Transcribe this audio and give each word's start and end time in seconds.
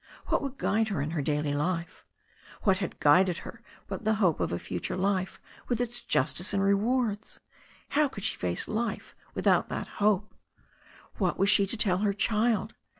What 0.29 0.41
would 0.41 0.57
guide 0.57 0.87
her 0.87 0.99
in 0.99 1.11
her 1.11 1.21
daily 1.21 1.53
life? 1.53 2.03
What 2.63 2.79
had 2.79 2.99
guided 2.99 3.37
her 3.45 3.61
but 3.85 4.03
that 4.03 4.15
hope 4.15 4.39
of 4.39 4.51
a 4.51 4.57
fu 4.57 4.79
ture 4.79 4.97
life, 4.97 5.39
with 5.67 5.79
its 5.79 5.99
justice 6.01 6.53
and 6.55 6.63
rewards? 6.63 7.39
How 7.89 8.07
could 8.07 8.23
she 8.23 8.35
face 8.35 8.67
life 8.67 9.15
without 9.35 9.69
that 9.69 9.87
hope? 10.01 10.33
What 11.19 11.37
was 11.37 11.51
she 11.51 11.67
to 11.67 11.77
tell 11.77 11.99
her 11.99 12.13
child? 12.13 12.73